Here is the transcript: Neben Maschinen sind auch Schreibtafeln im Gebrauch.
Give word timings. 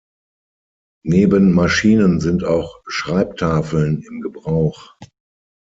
Neben 1.05 1.51
Maschinen 1.53 2.19
sind 2.21 2.43
auch 2.43 2.81
Schreibtafeln 2.87 4.01
im 4.01 4.21
Gebrauch. 4.21 4.95